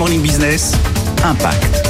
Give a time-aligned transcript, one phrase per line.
[0.00, 0.72] Morning Business,
[1.22, 1.86] Impact.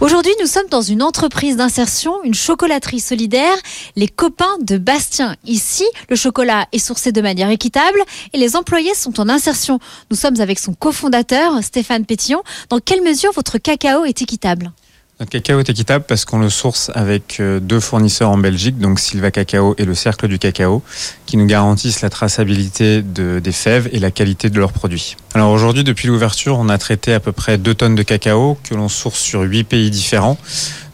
[0.00, 3.54] Aujourd'hui, nous sommes dans une entreprise d'insertion, une chocolaterie solidaire,
[3.94, 5.36] les copains de Bastien.
[5.44, 7.98] Ici, le chocolat est sourcé de manière équitable
[8.32, 9.80] et les employés sont en insertion.
[10.10, 12.42] Nous sommes avec son cofondateur, Stéphane Pétillon.
[12.70, 14.72] Dans quelle mesure votre cacao est équitable?
[15.20, 18.98] Notre cacao est équitable parce qu'on le source avec euh, deux fournisseurs en Belgique, donc
[18.98, 20.82] Silva Cacao et le Cercle du Cacao,
[21.24, 25.16] qui nous garantissent la traçabilité de, des fèves et la qualité de leurs produits.
[25.32, 28.74] Alors aujourd'hui, depuis l'ouverture, on a traité à peu près 2 tonnes de cacao que
[28.74, 30.36] l'on source sur 8 pays différents.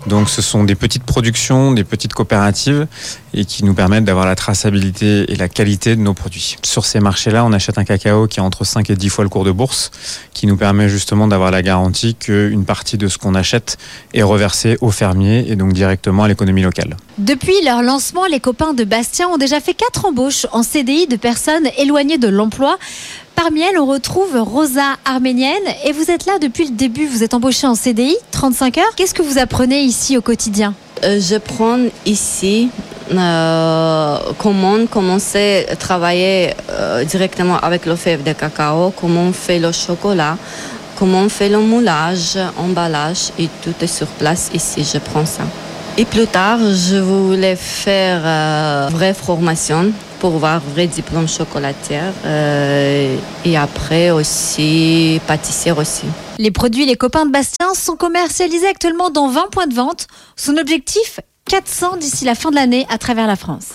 [0.07, 2.87] Donc ce sont des petites productions, des petites coopératives
[3.35, 6.57] et qui nous permettent d'avoir la traçabilité et la qualité de nos produits.
[6.63, 9.31] Sur ces marchés-là, on achète un cacao qui est entre 5 et 10 fois le
[9.31, 9.91] cours de bourse,
[10.33, 13.77] qui nous permet justement d'avoir la garantie qu'une partie de ce qu'on achète
[14.15, 16.97] est reversée aux fermiers et donc directement à l'économie locale.
[17.19, 21.17] Depuis leur lancement, les copains de Bastien ont déjà fait 4 embauches en CDI de
[21.17, 22.79] personnes éloignées de l'emploi.
[23.43, 27.07] Parmi elles, on retrouve Rosa Arménienne et vous êtes là depuis le début.
[27.07, 28.95] Vous êtes embauchée en CDI, 35 heures.
[28.97, 30.75] Qu'est-ce que vous apprenez ici au quotidien?
[31.05, 32.69] Euh, Je prends ici
[33.11, 39.59] euh, comment commencer à travailler euh, directement avec le fève de cacao, comment on fait
[39.59, 40.37] le chocolat,
[40.99, 44.85] comment on fait le moulage, emballage et tout est sur place ici.
[44.85, 45.45] Je prends ça.
[46.01, 53.19] Et plus tard, je voulais faire euh, vraie formation pour avoir vrai diplôme chocolatière euh,
[53.45, 56.07] et après aussi pâtissière aussi.
[56.39, 60.07] Les produits Les Copains de Bastien sont commercialisés actuellement dans 20 points de vente.
[60.37, 63.75] Son objectif 400 d'ici la fin de l'année à travers la France.